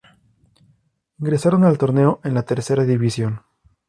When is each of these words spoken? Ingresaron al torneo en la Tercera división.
Ingresaron 1.19 1.63
al 1.63 1.77
torneo 1.77 2.21
en 2.23 2.33
la 2.33 2.41
Tercera 2.41 2.85
división. 2.85 3.43